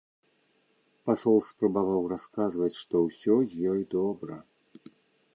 [1.09, 4.39] Пасол спрабаваў расказваць, што ўсё з ёй добра.